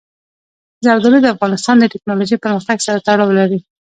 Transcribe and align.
زردالو 0.85 1.19
د 1.23 1.27
افغانستان 1.35 1.75
د 1.79 1.85
تکنالوژۍ 1.93 2.37
پرمختګ 2.43 2.77
سره 2.87 3.03
تړاو 3.07 3.35
لري. 3.39 3.59